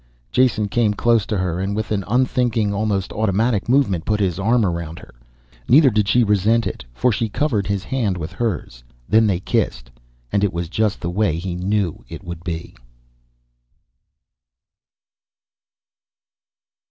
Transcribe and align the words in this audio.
Jason 0.31 0.67
came 0.67 0.95
close 0.95 1.27
to 1.27 1.37
her 1.37 1.59
and 1.59 1.75
with 1.75 1.91
an 1.91 2.03
unthinking, 2.07 2.73
almost 2.73 3.13
automatic 3.13 3.69
movement, 3.69 4.03
put 4.03 4.19
his 4.19 4.39
arm 4.39 4.65
around 4.65 4.97
her. 4.97 5.13
Neither 5.69 5.91
did 5.91 6.07
she 6.07 6.23
resent 6.23 6.65
it, 6.65 6.83
for 6.91 7.11
she 7.11 7.29
covered 7.29 7.67
his 7.67 7.83
hand 7.83 8.17
with 8.17 8.31
hers. 8.31 8.83
Then 9.07 9.27
they 9.27 9.39
kissed 9.39 9.91
and 10.31 10.43
it 10.43 10.51
was 10.53 10.69
just 10.69 11.01
the 11.01 11.11
way 11.11 11.37
he 11.37 11.53
knew 11.53 12.03
it 12.09 12.23
would 12.23 12.43
be. 12.43 12.75